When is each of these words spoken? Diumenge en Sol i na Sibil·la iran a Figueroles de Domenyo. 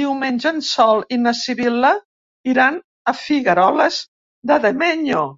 Diumenge 0.00 0.48
en 0.56 0.60
Sol 0.68 1.02
i 1.16 1.18
na 1.24 1.32
Sibil·la 1.40 1.90
iran 2.54 2.80
a 3.14 3.18
Figueroles 3.24 4.00
de 4.54 4.62
Domenyo. 4.70 5.28